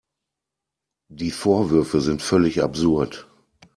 Die 1.11 1.29
Vorwürfe 1.29 2.01
sind 2.01 2.23
völlig 2.23 2.63
absurd. 2.63 3.29